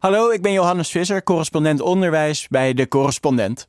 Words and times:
Hallo, 0.00 0.30
ik 0.30 0.42
ben 0.42 0.52
Johannes 0.52 0.90
Visser, 0.90 1.22
correspondent 1.22 1.80
onderwijs 1.80 2.48
bij 2.48 2.74
De 2.74 2.88
Correspondent. 2.88 3.68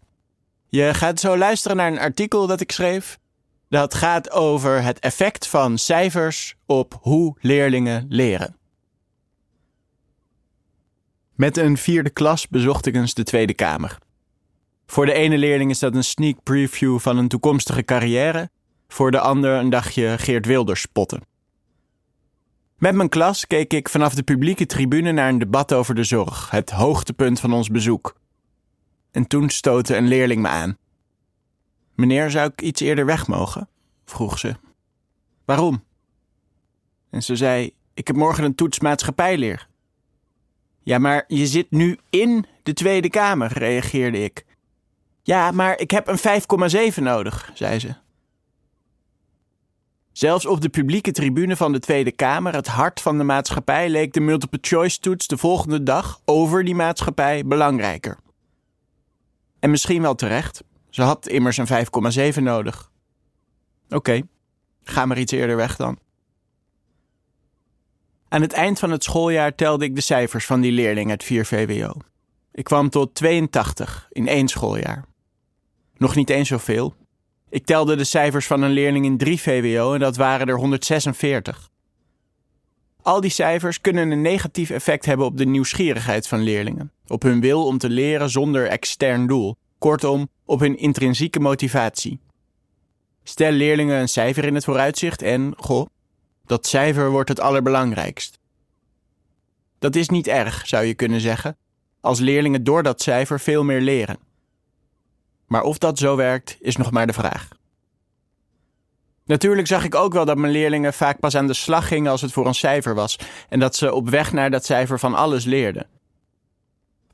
Je 0.67 0.93
gaat 0.93 1.19
zo 1.19 1.37
luisteren 1.37 1.77
naar 1.77 1.91
een 1.91 1.99
artikel 1.99 2.47
dat 2.47 2.61
ik 2.61 2.71
schreef. 2.71 3.19
Dat 3.69 3.93
gaat 3.93 4.31
over 4.31 4.83
het 4.83 4.99
effect 4.99 5.47
van 5.47 5.77
cijfers 5.77 6.55
op 6.65 6.99
hoe 7.01 7.35
leerlingen 7.39 8.05
leren. 8.09 8.57
Met 11.35 11.57
een 11.57 11.77
vierde 11.77 12.09
klas 12.09 12.47
bezocht 12.47 12.85
ik 12.85 12.95
eens 12.95 13.13
de 13.13 13.23
Tweede 13.23 13.53
Kamer. 13.53 13.97
Voor 14.85 15.05
de 15.05 15.13
ene 15.13 15.37
leerling 15.37 15.69
is 15.69 15.79
dat 15.79 15.95
een 15.95 16.03
sneak 16.03 16.43
preview 16.43 16.99
van 16.99 17.17
een 17.17 17.27
toekomstige 17.27 17.83
carrière, 17.83 18.49
voor 18.87 19.11
de 19.11 19.19
ander 19.19 19.53
een 19.53 19.69
dagje 19.69 20.17
Geert 20.17 20.45
Wilders 20.45 20.81
spotten. 20.81 21.30
Met 22.81 22.95
mijn 22.95 23.09
klas 23.09 23.47
keek 23.47 23.73
ik 23.73 23.89
vanaf 23.89 24.13
de 24.15 24.23
publieke 24.23 24.65
tribune 24.65 25.11
naar 25.11 25.29
een 25.29 25.39
debat 25.39 25.73
over 25.73 25.95
de 25.95 26.03
zorg, 26.03 26.49
het 26.49 26.69
hoogtepunt 26.69 27.39
van 27.39 27.53
ons 27.53 27.69
bezoek. 27.69 28.15
En 29.11 29.27
toen 29.27 29.49
stootte 29.49 29.95
een 29.95 30.07
leerling 30.07 30.41
me 30.41 30.47
aan. 30.47 30.77
Meneer, 31.95 32.31
zou 32.31 32.49
ik 32.49 32.61
iets 32.61 32.81
eerder 32.81 33.05
weg 33.05 33.27
mogen? 33.27 33.69
vroeg 34.05 34.39
ze. 34.39 34.55
Waarom? 35.45 35.83
En 37.09 37.23
ze 37.23 37.35
zei: 37.35 37.73
Ik 37.93 38.07
heb 38.07 38.15
morgen 38.15 38.43
een 38.43 38.55
toets 38.55 38.79
maatschappijleer. 38.79 39.67
Ja, 40.83 40.97
maar 40.97 41.23
je 41.27 41.47
zit 41.47 41.71
nu 41.71 41.97
in 42.09 42.45
de 42.63 42.73
Tweede 42.73 43.09
Kamer, 43.09 43.53
reageerde 43.53 44.23
ik. 44.23 44.45
Ja, 45.23 45.51
maar 45.51 45.79
ik 45.79 45.91
heb 45.91 46.07
een 46.07 46.91
5,7 46.93 47.03
nodig, 47.03 47.51
zei 47.53 47.79
ze. 47.79 47.95
Zelfs 50.11 50.45
op 50.45 50.61
de 50.61 50.69
publieke 50.69 51.11
tribune 51.11 51.55
van 51.55 51.71
de 51.71 51.79
Tweede 51.79 52.11
Kamer, 52.11 52.53
het 52.53 52.67
hart 52.67 53.01
van 53.01 53.17
de 53.17 53.23
maatschappij, 53.23 53.89
leek 53.89 54.13
de 54.13 54.19
multiple 54.19 54.59
choice 54.61 54.99
toets 54.99 55.27
de 55.27 55.37
volgende 55.37 55.83
dag 55.83 56.21
over 56.25 56.63
die 56.63 56.75
maatschappij 56.75 57.45
belangrijker. 57.45 58.17
En 59.59 59.69
misschien 59.69 60.01
wel 60.01 60.15
terecht. 60.15 60.63
Ze 60.89 61.01
had 61.01 61.27
immers 61.27 61.57
een 61.57 62.33
5,7 62.35 62.43
nodig. 62.43 62.91
Oké, 63.89 64.21
ga 64.83 65.05
maar 65.05 65.19
iets 65.19 65.31
eerder 65.31 65.55
weg 65.55 65.75
dan. 65.75 65.99
Aan 68.27 68.41
het 68.41 68.53
eind 68.53 68.79
van 68.79 68.91
het 68.91 69.03
schooljaar 69.03 69.55
telde 69.55 69.85
ik 69.85 69.95
de 69.95 70.01
cijfers 70.01 70.45
van 70.45 70.61
die 70.61 70.71
leerling 70.71 71.09
uit 71.09 71.23
4 71.23 71.45
VWO. 71.45 71.93
Ik 72.51 72.63
kwam 72.63 72.89
tot 72.89 73.15
82 73.15 74.07
in 74.09 74.27
één 74.27 74.47
schooljaar. 74.47 75.05
Nog 75.97 76.15
niet 76.15 76.29
eens 76.29 76.47
zoveel, 76.47 76.95
ik 77.51 77.65
telde 77.65 77.95
de 77.95 78.03
cijfers 78.03 78.47
van 78.47 78.61
een 78.61 78.71
leerling 78.71 79.05
in 79.05 79.17
3 79.17 79.41
VWO 79.41 79.93
en 79.93 79.99
dat 79.99 80.15
waren 80.15 80.47
er 80.47 80.57
146. 80.57 81.69
Al 83.01 83.21
die 83.21 83.31
cijfers 83.31 83.81
kunnen 83.81 84.11
een 84.11 84.21
negatief 84.21 84.69
effect 84.69 85.05
hebben 85.05 85.25
op 85.25 85.37
de 85.37 85.45
nieuwsgierigheid 85.45 86.27
van 86.27 86.39
leerlingen, 86.39 86.91
op 87.07 87.21
hun 87.21 87.39
wil 87.41 87.65
om 87.65 87.77
te 87.77 87.89
leren 87.89 88.29
zonder 88.29 88.67
extern 88.67 89.27
doel, 89.27 89.55
kortom, 89.77 90.29
op 90.45 90.59
hun 90.59 90.77
intrinsieke 90.77 91.39
motivatie. 91.39 92.19
Stel 93.23 93.51
leerlingen 93.51 93.99
een 93.99 94.09
cijfer 94.09 94.45
in 94.45 94.55
het 94.55 94.63
vooruitzicht 94.63 95.21
en, 95.21 95.53
goh, 95.57 95.85
dat 96.45 96.67
cijfer 96.67 97.09
wordt 97.09 97.29
het 97.29 97.39
allerbelangrijkst. 97.39 98.39
Dat 99.79 99.95
is 99.95 100.09
niet 100.09 100.27
erg, 100.27 100.67
zou 100.67 100.85
je 100.85 100.93
kunnen 100.93 101.21
zeggen, 101.21 101.57
als 102.01 102.19
leerlingen 102.19 102.63
door 102.63 102.83
dat 102.83 103.01
cijfer 103.01 103.39
veel 103.39 103.63
meer 103.63 103.81
leren. 103.81 104.17
Maar 105.51 105.63
of 105.63 105.77
dat 105.77 105.97
zo 105.97 106.15
werkt, 106.15 106.57
is 106.59 106.75
nog 106.75 106.91
maar 106.91 107.07
de 107.07 107.13
vraag. 107.13 107.47
Natuurlijk 109.25 109.67
zag 109.67 109.83
ik 109.83 109.95
ook 109.95 110.13
wel 110.13 110.25
dat 110.25 110.37
mijn 110.37 110.51
leerlingen 110.51 110.93
vaak 110.93 111.19
pas 111.19 111.35
aan 111.35 111.47
de 111.47 111.53
slag 111.53 111.87
gingen 111.87 112.11
als 112.11 112.21
het 112.21 112.31
voor 112.31 112.47
een 112.47 112.53
cijfer 112.53 112.95
was 112.95 113.19
en 113.49 113.59
dat 113.59 113.75
ze 113.75 113.93
op 113.93 114.09
weg 114.09 114.33
naar 114.33 114.51
dat 114.51 114.65
cijfer 114.65 114.99
van 114.99 115.13
alles 115.13 115.45
leerden. 115.45 115.87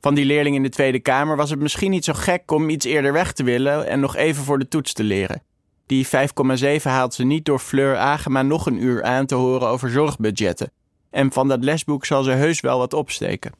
Van 0.00 0.14
die 0.14 0.24
leerling 0.24 0.56
in 0.56 0.62
de 0.62 0.68
Tweede 0.68 1.00
Kamer 1.00 1.36
was 1.36 1.50
het 1.50 1.58
misschien 1.58 1.90
niet 1.90 2.04
zo 2.04 2.12
gek 2.12 2.50
om 2.50 2.68
iets 2.68 2.86
eerder 2.86 3.12
weg 3.12 3.32
te 3.32 3.44
willen 3.44 3.86
en 3.86 4.00
nog 4.00 4.16
even 4.16 4.44
voor 4.44 4.58
de 4.58 4.68
toets 4.68 4.92
te 4.92 5.04
leren. 5.04 5.42
Die 5.86 6.06
5,7 6.06 6.82
haalt 6.82 7.14
ze 7.14 7.24
niet 7.24 7.44
door 7.44 7.58
Fleur 7.58 7.96
Agema 7.96 8.42
nog 8.42 8.66
een 8.66 8.82
uur 8.82 9.02
aan 9.02 9.26
te 9.26 9.34
horen 9.34 9.68
over 9.68 9.90
zorgbudgetten. 9.90 10.72
En 11.10 11.32
van 11.32 11.48
dat 11.48 11.64
lesboek 11.64 12.04
zal 12.04 12.22
ze 12.22 12.30
heus 12.30 12.60
wel 12.60 12.78
wat 12.78 12.94
opsteken. 12.94 13.52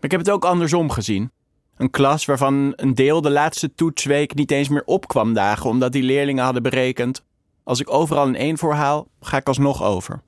Ik 0.00 0.10
heb 0.10 0.20
het 0.20 0.30
ook 0.30 0.44
andersom 0.44 0.90
gezien. 0.90 1.30
Een 1.76 1.90
klas 1.90 2.24
waarvan 2.24 2.72
een 2.76 2.94
deel 2.94 3.20
de 3.20 3.30
laatste 3.30 3.74
toetsweek 3.74 4.34
niet 4.34 4.50
eens 4.50 4.68
meer 4.68 4.84
opkwam 4.84 5.32
dagen, 5.32 5.70
omdat 5.70 5.92
die 5.92 6.02
leerlingen 6.02 6.44
hadden 6.44 6.62
berekend: 6.62 7.24
als 7.64 7.80
ik 7.80 7.92
overal 7.92 8.26
een 8.26 8.36
1 8.36 8.58
voor 8.58 8.74
haal, 8.74 9.08
ga 9.20 9.36
ik 9.36 9.48
alsnog 9.48 9.82
over. 9.82 10.22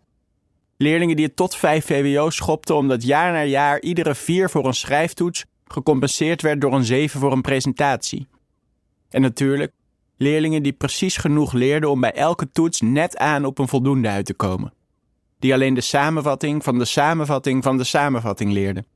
Leerlingen 0.77 1.17
die 1.17 1.25
het 1.25 1.37
tot 1.37 1.57
5 1.57 1.85
VWO 1.85 2.31
schopten 2.31 2.77
omdat 2.77 3.03
jaar 3.03 3.33
na 3.33 3.45
jaar 3.45 3.81
iedere 3.81 4.15
4 4.15 4.51
voor 4.51 4.67
een 4.67 4.75
schrijftoets 4.75 5.45
gecompenseerd 5.65 6.43
werd 6.43 6.61
door 6.61 6.75
een 6.75 6.85
7 6.85 7.21
voor 7.21 7.33
een 7.33 7.43
presentatie. 7.43 8.27
En 9.09 9.21
natuurlijk, 9.21 9.73
leerlingen 10.17 10.63
die 10.63 10.73
precies 10.73 11.17
genoeg 11.17 11.53
leerden 11.53 11.91
om 11.91 12.01
bij 12.01 12.13
elke 12.13 12.51
toets 12.51 12.81
net 12.81 13.17
aan 13.17 13.45
op 13.45 13.59
een 13.59 13.69
voldoende 13.69 14.09
uit 14.09 14.27
te 14.27 14.35
komen. 14.35 14.73
Die 15.39 15.53
alleen 15.53 15.75
de 15.75 15.81
samenvatting 15.81 16.65
van 16.65 16.79
de 16.79 16.85
samenvatting 16.85 17.63
van 17.63 17.77
de 17.77 17.85
samenvatting 17.85 18.53
leerden. 18.53 18.87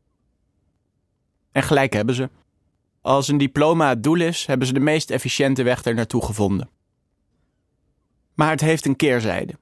En 1.52 1.62
gelijk 1.62 1.92
hebben 1.92 2.14
ze. 2.14 2.28
Als 3.02 3.28
een 3.28 3.38
diploma 3.38 3.88
het 3.88 4.02
doel 4.02 4.20
is, 4.20 4.46
hebben 4.46 4.66
ze 4.66 4.72
de 4.72 4.80
meest 4.80 5.10
efficiënte 5.10 5.62
weg 5.62 5.84
er 5.84 5.94
naartoe 5.94 6.24
gevonden. 6.24 6.70
Maar 8.34 8.50
het 8.50 8.60
heeft 8.60 8.86
een 8.86 8.96
keerzijde. 8.96 9.58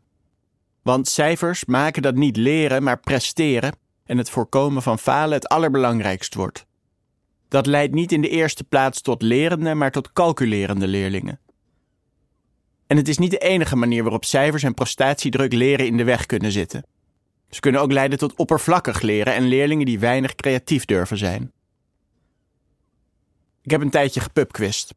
Want 0.83 1.09
cijfers 1.09 1.65
maken 1.65 2.03
dat 2.03 2.15
niet 2.15 2.37
leren, 2.37 2.83
maar 2.83 3.01
presteren 3.01 3.73
en 4.05 4.19
het 4.19 4.31
voorkomen 4.31 4.83
van 4.83 4.99
falen 4.99 5.33
het 5.33 5.49
allerbelangrijkst 5.49 6.35
wordt. 6.35 6.67
Dat 7.49 7.67
leidt 7.67 7.95
niet 7.95 8.13
in 8.13 8.21
de 8.21 8.29
eerste 8.29 8.65
plaats 8.65 9.01
tot 9.01 9.23
lerende, 9.23 9.75
maar 9.75 9.91
tot 9.91 10.13
calculerende 10.13 10.87
leerlingen. 10.87 11.41
En 12.87 12.97
het 12.97 13.09
is 13.09 13.19
niet 13.19 13.31
de 13.31 13.39
enige 13.39 13.77
manier 13.77 14.03
waarop 14.03 14.25
cijfers 14.25 14.63
en 14.63 14.75
prestatiedruk 14.75 15.53
leren 15.53 15.87
in 15.87 15.97
de 15.97 16.05
weg 16.05 16.27
kunnen 16.27 16.53
zitten. 16.53 16.85
Ze 17.51 17.61
kunnen 17.61 17.81
ook 17.81 17.93
leiden 17.93 18.19
tot 18.19 18.35
oppervlakkig 18.35 19.01
leren 19.01 19.35
en 19.35 19.47
leerlingen 19.47 19.87
die 19.87 19.99
weinig 19.99 20.35
creatief 20.35 20.85
durven 20.85 21.19
zijn. 21.19 21.53
Ik 23.71 23.77
heb 23.77 23.85
een 23.85 23.93
tijdje 23.93 24.21
gepubquist. 24.21 24.95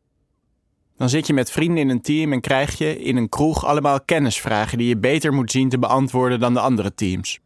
Dan 0.97 1.09
zit 1.09 1.27
je 1.27 1.33
met 1.33 1.51
vrienden 1.51 1.77
in 1.77 1.89
een 1.89 2.01
team 2.01 2.33
en 2.33 2.41
krijg 2.41 2.77
je 2.77 2.99
in 2.99 3.17
een 3.17 3.29
kroeg 3.29 3.65
allemaal 3.65 4.01
kennisvragen 4.01 4.77
die 4.77 4.87
je 4.87 4.97
beter 4.97 5.33
moet 5.33 5.51
zien 5.51 5.69
te 5.69 5.79
beantwoorden 5.79 6.39
dan 6.39 6.53
de 6.53 6.59
andere 6.59 6.93
teams. 6.93 7.39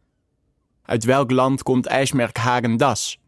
Uit 0.82 1.04
welk 1.04 1.30
land 1.30 1.62
komt 1.62 1.86
ijsmerk 1.86 2.36
Hagen-Das? 2.36 3.18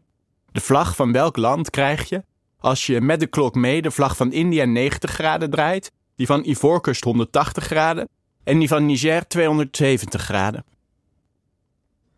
De 0.51 0.61
vlag 0.61 0.95
van 0.95 1.11
welk 1.11 1.37
land 1.37 1.69
krijg 1.69 2.09
je 2.09 2.23
als 2.59 2.85
je 2.85 3.01
met 3.01 3.19
de 3.19 3.27
klok 3.27 3.55
mee 3.55 3.81
de 3.81 3.91
vlag 3.91 4.15
van 4.17 4.31
India 4.31 4.65
90 4.65 5.11
graden 5.11 5.49
draait, 5.49 5.91
die 6.15 6.25
van 6.25 6.43
Ivoorkust 6.45 7.03
180 7.03 7.63
graden 7.63 8.09
en 8.43 8.59
die 8.59 8.67
van 8.67 8.85
Niger 8.85 9.27
270 9.27 10.21
graden? 10.21 10.65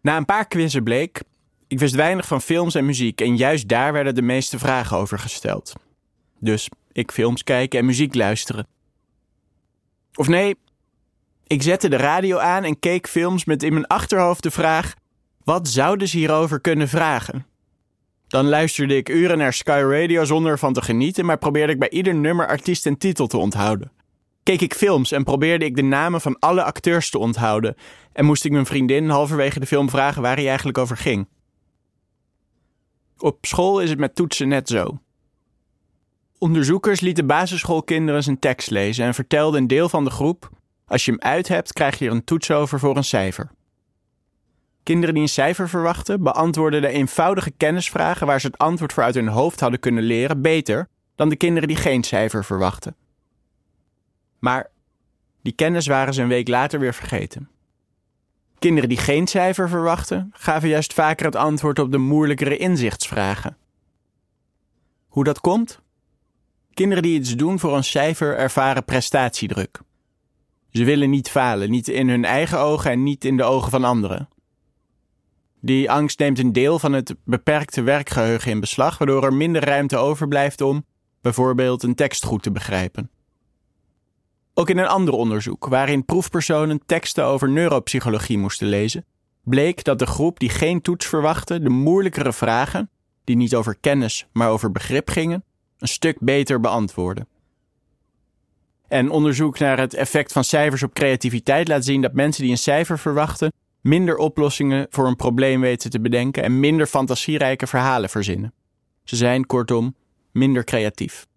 Na 0.02 0.18
een 0.18 0.26
paar 0.26 0.48
quizzen 0.48 0.84
bleek 0.84 1.22
ik 1.74 1.80
wist 1.80 1.96
weinig 1.96 2.28
van 2.28 2.42
films 2.42 2.76
en 2.76 2.86
muziek 2.86 3.22
en 3.22 3.38
juist 3.38 3.68
daar 3.68 3.94
werden 3.94 4.16
de 4.16 4.22
meeste 4.22 4.60
vragen 4.60 4.98
over 4.98 5.20
gesteld. 5.20 5.74
Dus 6.40 6.70
ik 6.92 7.12
films 7.12 7.44
kijken 7.44 7.80
en 7.80 7.86
muziek 7.86 8.16
luisteren. 8.16 8.68
Of 10.14 10.28
nee, 10.28 10.56
ik 11.48 11.62
zette 11.62 11.90
de 11.90 11.96
radio 11.96 12.38
aan 12.38 12.64
en 12.64 12.80
keek 12.80 13.08
films 13.08 13.46
met 13.46 13.64
in 13.64 13.74
mijn 13.74 13.88
achterhoofd 13.88 14.44
de 14.44 14.52
vraag: 14.52 14.94
wat 15.44 15.68
zouden 15.68 16.08
ze 16.08 16.18
hierover 16.18 16.62
kunnen 16.62 16.88
vragen? 16.88 17.46
Dan 18.28 18.50
luisterde 18.50 18.96
ik 18.96 19.10
uren 19.10 19.38
naar 19.38 19.54
Sky 19.54 19.82
Radio 19.90 20.24
zonder 20.24 20.52
ervan 20.52 20.74
te 20.74 20.82
genieten, 20.82 21.26
maar 21.26 21.38
probeerde 21.38 21.74
ik 21.74 21.80
bij 21.80 21.90
ieder 21.90 22.16
nummer 22.16 22.48
artiest 22.48 22.86
en 22.86 22.98
titel 22.98 23.28
te 23.28 23.38
onthouden. 23.38 23.92
Keek 24.44 24.62
ik 24.62 24.74
films 24.74 25.12
en 25.12 25.24
probeerde 25.24 25.66
ik 25.66 25.76
de 25.76 25.82
namen 25.82 26.22
van 26.22 26.40
alle 26.40 26.64
acteurs 26.64 27.10
te 27.10 27.18
onthouden 27.18 27.76
en 28.12 28.26
moest 28.26 28.46
ik 28.46 28.52
mijn 28.52 28.66
vriendin 28.66 29.10
halverwege 29.10 29.60
de 29.60 29.66
film 29.66 29.90
vragen 29.90 30.22
waar 30.22 30.36
hij 30.36 30.48
eigenlijk 30.48 30.78
over 30.78 30.98
ging. 30.98 31.28
Op 33.24 33.46
school 33.46 33.82
is 33.82 33.90
het 33.90 34.00
met 34.00 34.16
toetsen 34.16 34.48
net 34.48 34.68
zo. 34.68 35.02
Onderzoekers 36.38 37.00
lieten 37.00 37.28
basisschoolkinderen 37.28 38.24
zijn 38.24 38.40
tekst 38.40 38.70
lezen 38.70 39.06
en 39.06 39.14
vertelden 39.14 39.62
een 39.62 39.68
deel 39.68 39.90
van 39.90 40.04
de 40.04 40.10
groep: 40.10 40.50
als 40.86 41.06
je 41.06 41.12
hem 41.12 41.22
uit 41.22 41.48
hebt, 41.48 41.74
krijg 41.74 42.00
je 42.00 42.06
er 42.06 42.12
een 42.12 42.24
toets 42.24 42.52
over 42.52 42.80
voor 42.80 42.98
een 42.98 43.04
cijfer. 43.04 43.52
Kinderen 44.84 45.14
die 45.14 45.24
een 45.24 45.30
cijfer 45.30 45.70
verwachten, 45.70 46.24
beantwoordden 46.24 46.82
de 46.82 46.88
eenvoudige 46.88 47.52
kennisvragen 47.52 48.28
waar 48.28 48.42
ze 48.42 48.48
het 48.48 48.58
antwoord 48.58 48.94
voor 48.94 49.04
uit 49.04 49.16
hun 49.16 49.28
hoofd 49.28 49.60
hadden 49.60 49.80
kunnen 49.80 50.04
leren 50.04 50.42
beter 50.42 50.88
dan 51.16 51.30
de 51.30 51.36
kinderen 51.36 51.68
die 51.68 51.78
geen 51.78 52.04
cijfer 52.04 52.46
verwachten. 52.46 52.96
Maar 54.40 54.70
die 55.42 55.54
kennis 55.54 55.88
waren 55.88 56.14
ze 56.14 56.22
een 56.22 56.28
week 56.28 56.48
later 56.48 56.80
weer 56.80 56.94
vergeten. 56.94 57.50
Kinderen 58.64 58.90
die 58.90 58.98
geen 58.98 59.28
cijfer 59.28 59.70
verwachten, 59.70 60.30
gaven 60.34 60.70
juist 60.70 60.94
vaker 60.94 61.26
het 61.26 61.36
antwoord 61.36 61.80
op 61.80 61.92
de 61.92 61.98
moeilijkere 61.98 62.58
inzichtsvragen. 62.58 63.58
Hoe 65.08 65.24
dat 65.24 65.40
komt? 65.40 65.82
Kinderen 66.74 67.04
die 67.04 67.20
iets 67.20 67.36
doen 67.36 67.60
voor 67.60 67.76
een 67.76 67.84
cijfer 67.84 68.38
ervaren 68.38 68.86
prestatiedruk. 68.86 69.80
Ze 70.70 70.84
willen 70.84 71.10
niet 71.10 71.30
falen, 71.30 71.72
niet 71.72 71.88
in 71.88 72.10
hun 72.10 72.26
eigen 72.26 72.60
ogen 72.60 72.92
en 72.92 73.04
niet 73.04 73.26
in 73.26 73.38
de 73.38 73.44
ogen 73.44 73.72
van 73.72 73.84
anderen. 73.84 74.30
Die 75.60 75.92
angst 75.92 76.20
neemt 76.20 76.40
een 76.40 76.54
deel 76.54 76.80
van 76.80 76.94
het 76.94 77.16
beperkte 77.24 77.82
werkgeheugen 77.82 78.52
in 78.52 78.60
beslag, 78.60 78.98
waardoor 78.98 79.24
er 79.24 79.34
minder 79.34 79.64
ruimte 79.64 79.98
overblijft 79.98 80.62
om 80.62 80.86
bijvoorbeeld 81.22 81.84
een 81.84 81.96
tekst 81.96 82.26
goed 82.26 82.44
te 82.44 82.52
begrijpen. 82.52 83.10
Ook 84.54 84.70
in 84.70 84.78
een 84.78 84.88
ander 84.88 85.14
onderzoek, 85.14 85.66
waarin 85.66 86.06
proefpersonen 86.06 86.86
teksten 86.86 87.26
over 87.26 87.50
neuropsychologie 87.50 88.38
moesten 88.38 88.68
lezen, 88.68 89.06
bleek 89.44 89.84
dat 89.84 90.00
de 90.00 90.06
groep 90.06 90.40
die 90.40 90.50
geen 90.50 90.82
toets 90.82 91.06
verwachtte 91.06 91.60
de 91.60 91.70
moeilijkere 91.70 92.34
vragen, 92.34 92.90
die 93.24 93.36
niet 93.36 93.56
over 93.56 93.78
kennis 93.80 94.28
maar 94.32 94.50
over 94.50 94.72
begrip 94.72 95.10
gingen, 95.10 95.44
een 95.78 95.88
stuk 95.88 96.18
beter 96.20 96.60
beantwoordde. 96.60 97.28
En 98.88 99.10
onderzoek 99.10 99.60
naar 99.60 99.80
het 99.80 99.94
effect 99.94 100.32
van 100.32 100.44
cijfers 100.44 100.84
op 100.84 100.94
creativiteit 100.94 101.68
laat 101.68 101.86
zien 101.86 102.02
dat 102.02 102.14
mensen 102.14 102.42
die 102.42 102.52
een 102.52 102.58
cijfer 102.58 103.00
verwachten 103.00 103.52
minder 103.82 104.18
oplossingen 104.18 104.88
voor 104.90 105.08
een 105.08 105.16
probleem 105.16 105.62
weten 105.62 105.90
te 105.90 106.00
bedenken 106.00 106.44
en 106.44 106.60
minder 106.60 106.88
fantasierijke 106.88 107.68
verhalen 107.68 108.10
verzinnen. 108.10 108.54
Ze 109.04 109.16
zijn 109.16 109.46
kortom 109.46 109.96
minder 110.32 110.64
creatief. 110.64 111.28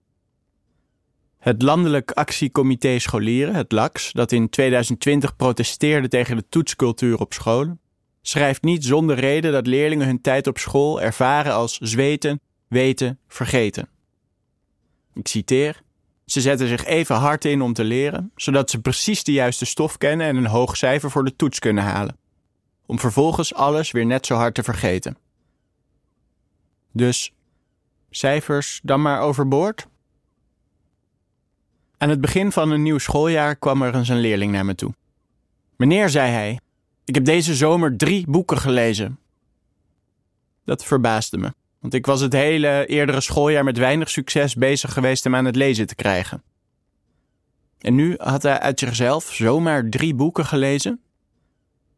Het 1.38 1.62
Landelijk 1.62 2.10
Actiecomité 2.10 2.98
Scholieren, 2.98 3.54
het 3.54 3.72
LAX, 3.72 4.12
dat 4.12 4.32
in 4.32 4.48
2020 4.48 5.36
protesteerde 5.36 6.08
tegen 6.08 6.36
de 6.36 6.48
toetscultuur 6.48 7.18
op 7.18 7.32
scholen, 7.32 7.80
schrijft 8.22 8.62
niet 8.62 8.84
zonder 8.84 9.16
reden 9.18 9.52
dat 9.52 9.66
leerlingen 9.66 10.06
hun 10.06 10.20
tijd 10.20 10.46
op 10.46 10.58
school 10.58 11.00
ervaren 11.00 11.52
als 11.52 11.78
zweten, 11.78 12.40
weten, 12.68 13.18
vergeten. 13.28 13.88
Ik 15.14 15.28
citeer: 15.28 15.82
Ze 16.24 16.40
zetten 16.40 16.68
zich 16.68 16.84
even 16.84 17.16
hard 17.16 17.44
in 17.44 17.62
om 17.62 17.72
te 17.72 17.84
leren, 17.84 18.32
zodat 18.36 18.70
ze 18.70 18.80
precies 18.80 19.24
de 19.24 19.32
juiste 19.32 19.64
stof 19.64 19.98
kennen 19.98 20.26
en 20.26 20.36
een 20.36 20.46
hoog 20.46 20.76
cijfer 20.76 21.10
voor 21.10 21.24
de 21.24 21.36
toets 21.36 21.58
kunnen 21.58 21.84
halen, 21.84 22.18
om 22.86 22.98
vervolgens 22.98 23.54
alles 23.54 23.90
weer 23.90 24.06
net 24.06 24.26
zo 24.26 24.34
hard 24.34 24.54
te 24.54 24.62
vergeten. 24.62 25.16
Dus 26.92 27.32
cijfers 28.10 28.80
dan 28.82 29.02
maar 29.02 29.20
overboord? 29.20 29.86
Aan 31.98 32.08
het 32.08 32.20
begin 32.20 32.52
van 32.52 32.70
een 32.70 32.82
nieuw 32.82 32.98
schooljaar 32.98 33.56
kwam 33.56 33.82
er 33.82 33.94
eens 33.94 34.08
een 34.08 34.20
leerling 34.20 34.52
naar 34.52 34.64
me 34.64 34.74
toe. 34.74 34.94
Meneer, 35.76 36.08
zei 36.08 36.30
hij, 36.30 36.60
ik 37.04 37.14
heb 37.14 37.24
deze 37.24 37.54
zomer 37.54 37.96
drie 37.96 38.24
boeken 38.28 38.58
gelezen. 38.58 39.18
Dat 40.64 40.84
verbaasde 40.84 41.38
me, 41.38 41.54
want 41.80 41.94
ik 41.94 42.06
was 42.06 42.20
het 42.20 42.32
hele 42.32 42.86
eerdere 42.86 43.20
schooljaar 43.20 43.64
met 43.64 43.78
weinig 43.78 44.10
succes 44.10 44.54
bezig 44.54 44.92
geweest 44.92 45.24
hem 45.24 45.34
aan 45.34 45.44
het 45.44 45.56
lezen 45.56 45.86
te 45.86 45.94
krijgen. 45.94 46.42
En 47.78 47.94
nu 47.94 48.14
had 48.18 48.42
hij 48.42 48.58
uit 48.58 48.78
zichzelf 48.78 49.32
zomaar 49.32 49.88
drie 49.88 50.14
boeken 50.14 50.46
gelezen. 50.46 51.00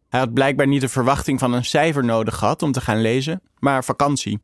Hij 0.09 0.21
had 0.21 0.35
blijkbaar 0.35 0.67
niet 0.67 0.81
de 0.81 0.89
verwachting 0.89 1.39
van 1.39 1.53
een 1.53 1.65
cijfer 1.65 2.05
nodig 2.05 2.37
gehad 2.37 2.62
om 2.62 2.73
te 2.73 2.81
gaan 2.81 3.01
lezen, 3.01 3.41
maar 3.59 3.85
vakantie. 3.85 4.41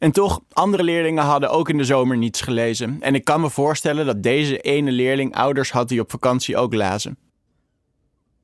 En 0.00 0.12
toch, 0.12 0.40
andere 0.52 0.82
leerlingen 0.82 1.24
hadden 1.24 1.50
ook 1.50 1.68
in 1.68 1.76
de 1.76 1.84
zomer 1.84 2.16
niets 2.16 2.40
gelezen. 2.40 2.96
En 3.00 3.14
ik 3.14 3.24
kan 3.24 3.40
me 3.40 3.50
voorstellen 3.50 4.06
dat 4.06 4.22
deze 4.22 4.58
ene 4.58 4.90
leerling 4.90 5.34
ouders 5.34 5.70
had 5.70 5.88
die 5.88 6.00
op 6.00 6.10
vakantie 6.10 6.56
ook 6.56 6.74
lazen. 6.74 7.18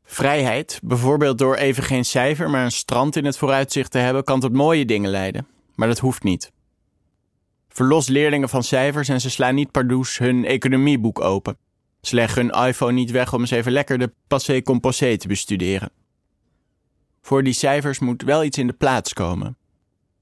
Vrijheid, 0.04 0.80
bijvoorbeeld 0.82 1.38
door 1.38 1.54
even 1.54 1.82
geen 1.82 2.04
cijfer, 2.04 2.50
maar 2.50 2.64
een 2.64 2.70
strand 2.70 3.16
in 3.16 3.24
het 3.24 3.38
vooruitzicht 3.38 3.90
te 3.90 3.98
hebben, 3.98 4.24
kan 4.24 4.40
tot 4.40 4.52
mooie 4.52 4.84
dingen 4.84 5.10
leiden. 5.10 5.46
Maar 5.74 5.88
dat 5.88 5.98
hoeft 5.98 6.22
niet. 6.22 6.52
Verlos 7.68 8.08
leerlingen 8.08 8.48
van 8.48 8.62
cijfers 8.62 9.08
en 9.08 9.20
ze 9.20 9.30
slaan 9.30 9.54
niet 9.54 9.70
pardoes 9.70 10.18
hun 10.18 10.44
economieboek 10.44 11.20
open. 11.20 11.56
Ze 12.00 12.26
hun 12.34 12.50
iPhone 12.50 12.92
niet 12.92 13.10
weg 13.10 13.32
om 13.32 13.40
eens 13.40 13.50
even 13.50 13.72
lekker 13.72 13.98
de 13.98 14.12
passé 14.26 14.62
composé 14.62 15.16
te 15.16 15.28
bestuderen. 15.28 15.90
Voor 17.22 17.42
die 17.42 17.52
cijfers 17.52 17.98
moet 17.98 18.22
wel 18.22 18.44
iets 18.44 18.58
in 18.58 18.66
de 18.66 18.72
plaats 18.72 19.12
komen. 19.12 19.56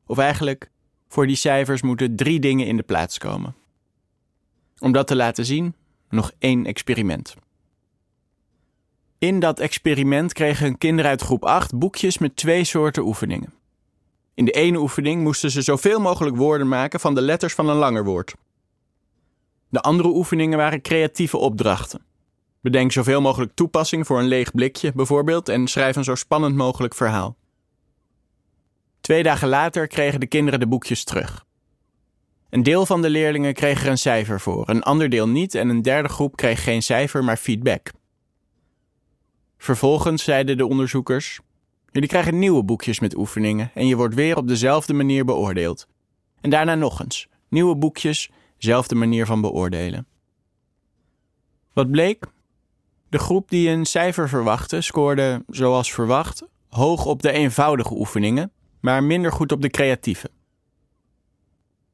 Of 0.07 0.19
eigenlijk, 0.19 0.71
voor 1.15 1.27
die 1.27 1.37
cijfers 1.37 1.83
moeten 1.83 2.17
drie 2.17 2.41
dingen 2.41 2.67
in 2.67 2.77
de 2.77 2.83
plaats 2.83 3.19
komen. 3.19 3.55
Om 4.79 4.93
dat 4.93 5.07
te 5.07 5.17
laten 5.17 5.45
zien, 5.45 5.75
nog 6.09 6.33
één 6.39 6.67
experiment. 6.67 7.35
In 9.19 9.41
dat 9.41 9.61
experiment 9.61 10.33
kregen 10.33 10.79
kinderen 10.79 11.11
uit 11.11 11.21
groep 11.21 11.45
8 11.45 11.79
boekjes 11.79 12.19
met 12.19 12.37
twee 12.37 12.65
soorten 12.65 13.05
oefeningen. 13.05 13.53
In 14.35 14.45
de 14.45 14.51
ene 14.51 14.79
oefening 14.79 15.23
moesten 15.23 15.51
ze 15.51 15.63
zoveel 15.63 16.01
mogelijk 16.01 16.37
woorden 16.37 16.69
maken 16.69 17.01
van 17.01 17.15
de 17.15 17.23
letters 17.23 17.55
van 17.55 17.69
een 17.69 17.77
langer 17.77 18.05
woord. 18.05 18.35
De 19.69 19.81
andere 19.81 20.09
oefeningen 20.09 20.59
waren 20.59 20.83
creatieve 20.83 21.37
opdrachten. 21.37 22.05
Bedenk 22.61 22.93
zoveel 22.93 23.21
mogelijk 23.21 23.55
toepassing 23.55 24.07
voor 24.07 24.19
een 24.19 24.29
leeg 24.29 24.53
blikje 24.53 24.93
bijvoorbeeld 24.93 25.49
en 25.49 25.69
schrijf 25.69 25.97
een 25.97 26.05
zo 26.05 26.15
spannend 26.15 26.57
mogelijk 26.57 26.95
verhaal. 26.95 27.37
Twee 29.05 29.23
dagen 29.23 29.49
later 29.49 29.87
kregen 29.87 30.21
de 30.21 30.27
kinderen 30.27 30.61
de 30.61 30.67
boekjes 30.67 31.05
terug. 31.05 31.47
Een 32.51 32.63
deel 32.63 32.87
van 32.87 33.03
de 33.03 33.11
leerlingen 33.11 33.55
kreeg 33.55 33.83
er 33.83 33.91
een 33.91 33.99
cijfer 33.99 34.41
voor, 34.41 34.69
een 34.69 34.83
ander 34.83 35.09
deel 35.09 35.29
niet 35.29 35.55
en 35.55 35.69
een 35.69 35.83
derde 35.83 36.09
groep 36.09 36.37
kreeg 36.37 36.63
geen 36.63 36.83
cijfer, 36.83 37.25
maar 37.25 37.37
feedback. 37.37 37.93
Vervolgens 39.59 40.25
zeiden 40.25 40.57
de 40.57 40.67
onderzoekers: 40.67 41.41
Jullie 41.91 42.09
krijgen 42.09 42.39
nieuwe 42.39 42.65
boekjes 42.65 43.01
met 43.01 43.17
oefeningen 43.17 43.71
en 43.75 43.87
je 43.87 43.97
wordt 43.97 44.15
weer 44.15 44.37
op 44.37 44.49
dezelfde 44.49 44.95
manier 44.95 45.25
beoordeeld. 45.25 45.87
En 46.41 46.51
daarna 46.51 46.75
nog 46.75 47.01
eens: 47.01 47.29
nieuwe 47.49 47.77
boekjes, 47.77 48.31
zelfde 48.59 48.95
manier 48.95 49.27
van 49.27 49.41
beoordelen. 49.41 50.07
Wat 51.73 51.91
bleek? 51.91 52.27
De 53.09 53.19
groep 53.19 53.49
die 53.49 53.69
een 53.69 53.87
cijfer 53.87 54.29
verwachtte 54.29 54.81
scoorde, 54.81 55.45
zoals 55.49 55.93
verwacht, 55.93 56.43
hoog 56.69 57.07
op 57.07 57.23
de 57.23 57.33
eenvoudige 57.33 57.95
oefeningen, 57.95 58.53
maar 58.85 59.05
minder 59.05 59.33
goed 59.33 59.53
op 59.53 59.63
de 59.63 59.71
creatieve. 59.71 60.31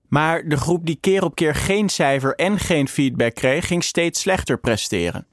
Maar 0.08 0.48
de 0.48 0.56
groep 0.56 0.86
die 0.86 0.98
keer 1.00 1.24
op 1.24 1.34
keer 1.34 1.54
geen 1.54 1.88
cijfer 1.88 2.34
en 2.34 2.58
geen 2.58 2.88
feedback 2.88 3.34
kreeg, 3.34 3.66
ging 3.66 3.84
steeds 3.84 4.20
slechter 4.20 4.58
presteren. 4.58 5.26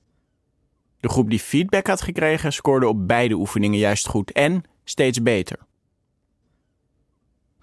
De 0.99 1.09
groep 1.09 1.29
die 1.29 1.39
feedback 1.39 1.87
had 1.87 2.01
gekregen, 2.01 2.53
scoorde 2.53 2.87
op 2.87 3.07
beide 3.07 3.33
oefeningen 3.33 3.79
juist 3.79 4.07
goed 4.07 4.31
en 4.31 4.63
steeds 4.83 5.21
beter. 5.21 5.59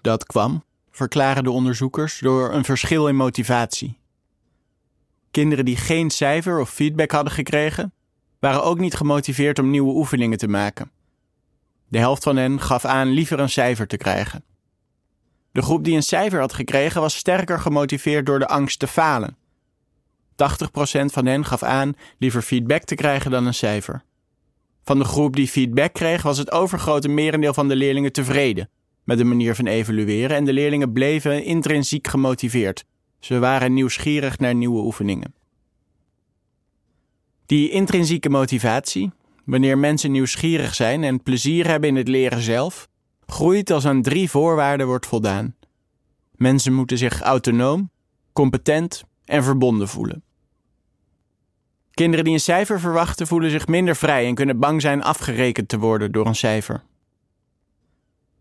Dat 0.01 0.25
kwam, 0.25 0.63
verklaren 0.91 1.43
de 1.43 1.51
onderzoekers, 1.51 2.19
door 2.19 2.53
een 2.53 2.65
verschil 2.65 3.07
in 3.07 3.15
motivatie. 3.15 3.97
Kinderen 5.31 5.65
die 5.65 5.77
geen 5.77 6.09
cijfer 6.09 6.59
of 6.59 6.69
feedback 6.69 7.11
hadden 7.11 7.33
gekregen, 7.33 7.93
waren 8.39 8.63
ook 8.63 8.79
niet 8.79 8.95
gemotiveerd 8.95 9.59
om 9.59 9.69
nieuwe 9.69 9.93
oefeningen 9.93 10.37
te 10.37 10.47
maken. 10.47 10.91
De 11.95 12.01
helft 12.01 12.23
van 12.23 12.35
hen 12.35 12.61
gaf 12.61 12.85
aan 12.85 13.07
liever 13.07 13.39
een 13.39 13.49
cijfer 13.49 13.87
te 13.87 13.97
krijgen. 13.97 14.43
De 15.51 15.61
groep 15.61 15.83
die 15.83 15.95
een 15.95 16.03
cijfer 16.03 16.39
had 16.39 16.53
gekregen 16.53 17.01
was 17.01 17.15
sterker 17.15 17.59
gemotiveerd 17.59 18.25
door 18.25 18.39
de 18.39 18.47
angst 18.47 18.79
te 18.79 18.87
falen. 18.87 19.37
80% 20.31 20.35
van 21.05 21.25
hen 21.25 21.45
gaf 21.45 21.63
aan 21.63 21.93
liever 22.17 22.41
feedback 22.41 22.83
te 22.83 22.95
krijgen 22.95 23.31
dan 23.31 23.45
een 23.45 23.53
cijfer. 23.53 24.03
Van 24.83 24.99
de 24.99 25.05
groep 25.05 25.35
die 25.35 25.47
feedback 25.47 25.93
kreeg 25.93 26.21
was 26.21 26.37
het 26.37 26.51
overgrote 26.51 27.07
merendeel 27.07 27.53
van 27.53 27.67
de 27.67 27.75
leerlingen 27.75 28.11
tevreden 28.11 28.69
met 29.03 29.17
de 29.17 29.23
manier 29.23 29.55
van 29.55 29.67
evalueren 29.67 30.37
en 30.37 30.45
de 30.45 30.53
leerlingen 30.53 30.93
bleven 30.93 31.43
intrinsiek 31.43 32.07
gemotiveerd. 32.07 32.85
Ze 33.19 33.39
waren 33.39 33.73
nieuwsgierig 33.73 34.39
naar 34.39 34.55
nieuwe 34.55 34.81
oefeningen. 34.81 35.33
Die 37.45 37.69
intrinsieke 37.69 38.29
motivatie, 38.29 39.11
wanneer 39.45 39.77
mensen 39.77 40.11
nieuwsgierig 40.11 40.75
zijn 40.75 41.03
en 41.03 41.23
plezier 41.23 41.67
hebben 41.67 41.89
in 41.89 41.95
het 41.95 42.07
leren 42.07 42.41
zelf, 42.41 42.87
groeit 43.25 43.69
als 43.71 43.85
aan 43.85 44.01
drie 44.01 44.29
voorwaarden 44.29 44.87
wordt 44.87 45.05
voldaan. 45.05 45.55
Mensen 46.35 46.73
moeten 46.73 46.97
zich 46.97 47.21
autonoom, 47.21 47.89
competent 48.33 49.03
en 49.25 49.43
verbonden 49.43 49.87
voelen. 49.87 50.23
Kinderen 51.91 52.25
die 52.25 52.33
een 52.33 52.39
cijfer 52.39 52.79
verwachten 52.79 53.27
voelen 53.27 53.49
zich 53.49 53.67
minder 53.67 53.95
vrij 53.95 54.25
en 54.25 54.35
kunnen 54.35 54.59
bang 54.59 54.81
zijn 54.81 55.03
afgerekend 55.03 55.67
te 55.67 55.79
worden 55.79 56.11
door 56.11 56.25
een 56.25 56.35
cijfer. 56.35 56.83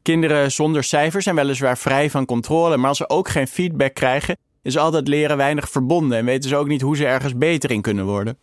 Kinderen 0.02 0.52
zonder 0.52 0.84
cijfers 0.84 1.25
zijn 1.25 1.37
weliswaar 1.37 1.78
vrij 1.78 2.11
van 2.11 2.25
controle, 2.25 2.76
maar 2.76 2.88
als 2.88 2.99
ze 2.99 3.08
ook 3.08 3.28
geen 3.28 3.49
feedback 3.49 3.94
krijgen, 3.94 4.37
is 4.62 4.78
al 4.78 4.90
dat 4.90 5.08
leren 5.08 5.37
weinig 5.37 5.70
verbonden 5.70 6.18
en 6.18 6.25
weten 6.25 6.49
ze 6.49 6.56
ook 6.56 6.68
niet 6.68 6.80
hoe 6.80 6.96
ze 6.96 7.06
ergens 7.06 7.37
beter 7.37 7.70
in 7.70 7.80
kunnen 7.80 8.04
worden. 8.04 8.38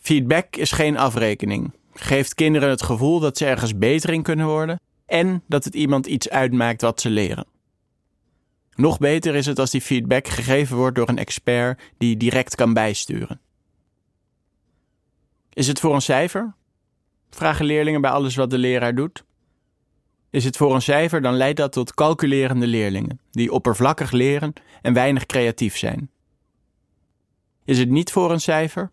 Feedback 0.00 0.56
is 0.56 0.72
geen 0.72 0.96
afrekening. 0.96 1.72
Geeft 1.94 2.34
kinderen 2.34 2.68
het 2.68 2.82
gevoel 2.82 3.20
dat 3.20 3.38
ze 3.38 3.46
ergens 3.46 3.78
beter 3.78 4.12
in 4.12 4.22
kunnen 4.22 4.46
worden 4.46 4.80
en 5.06 5.42
dat 5.46 5.64
het 5.64 5.74
iemand 5.74 6.06
iets 6.06 6.30
uitmaakt 6.30 6.80
wat 6.80 7.00
ze 7.00 7.10
leren. 7.10 7.46
Nog 8.74 8.98
beter 8.98 9.34
is 9.34 9.46
het 9.46 9.58
als 9.58 9.70
die 9.70 9.80
feedback 9.80 10.28
gegeven 10.28 10.76
wordt 10.76 10.96
door 10.96 11.08
een 11.08 11.18
expert 11.18 11.82
die 11.96 12.16
direct 12.16 12.54
kan 12.54 12.72
bijsturen. 12.72 13.40
Is 15.52 15.66
het 15.66 15.80
voor 15.80 15.94
een 15.94 16.02
cijfer? 16.02 16.54
Vragen 17.30 17.64
leerlingen 17.64 18.00
bij 18.00 18.10
alles 18.10 18.34
wat 18.34 18.50
de 18.50 18.58
leraar 18.58 18.94
doet. 18.94 19.24
Is 20.30 20.44
het 20.44 20.56
voor 20.56 20.74
een 20.74 20.82
cijfer, 20.82 21.22
dan 21.22 21.34
leidt 21.34 21.56
dat 21.56 21.72
tot 21.72 21.94
calculerende 21.94 22.66
leerlingen, 22.66 23.20
die 23.30 23.52
oppervlakkig 23.52 24.10
leren 24.10 24.52
en 24.82 24.92
weinig 24.92 25.26
creatief 25.26 25.76
zijn. 25.76 26.10
Is 27.64 27.78
het 27.78 27.88
niet 27.88 28.12
voor 28.12 28.30
een 28.30 28.40
cijfer? 28.40 28.90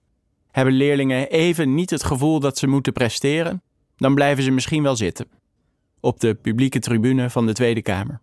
Hebben 0.56 0.74
leerlingen 0.74 1.30
even 1.30 1.74
niet 1.74 1.90
het 1.90 2.04
gevoel 2.04 2.40
dat 2.40 2.58
ze 2.58 2.68
moeten 2.68 2.94
presteren? 2.94 3.62
Dan 3.98 4.16
blijven 4.16 4.44
ze 4.44 4.52
misschien 4.52 4.84
wel 4.84 4.96
zitten. 4.96 5.28
op 6.00 6.20
de 6.20 6.36
publieke 6.36 6.80
tribune 6.80 7.30
van 7.30 7.46
de 7.46 7.54
Tweede 7.54 7.82
Kamer. 7.82 8.20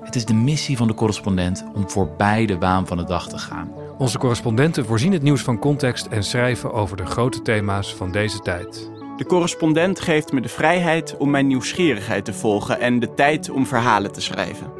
Het 0.00 0.14
is 0.14 0.24
de 0.24 0.34
missie 0.34 0.76
van 0.76 0.86
de 0.86 0.94
correspondent 0.94 1.64
om 1.74 1.90
voorbij 1.90 2.46
de 2.46 2.58
waan 2.58 2.86
van 2.86 2.96
de 2.96 3.04
dag 3.04 3.28
te 3.28 3.38
gaan. 3.38 3.72
Onze 3.98 4.18
correspondenten 4.18 4.86
voorzien 4.86 5.12
het 5.12 5.22
nieuws 5.22 5.42
van 5.42 5.58
context 5.58 6.06
en 6.06 6.24
schrijven 6.24 6.72
over 6.72 6.96
de 6.96 7.06
grote 7.06 7.42
thema's 7.42 7.94
van 7.94 8.12
deze 8.12 8.38
tijd. 8.38 8.90
De 9.16 9.26
correspondent 9.26 10.00
geeft 10.00 10.32
me 10.32 10.40
de 10.40 10.48
vrijheid 10.48 11.16
om 11.16 11.30
mijn 11.30 11.46
nieuwsgierigheid 11.46 12.24
te 12.24 12.32
volgen 12.32 12.80
en 12.80 12.98
de 12.98 13.14
tijd 13.14 13.50
om 13.50 13.66
verhalen 13.66 14.12
te 14.12 14.20
schrijven. 14.20 14.79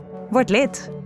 vårt 0.31 0.49
litt. 0.49 1.00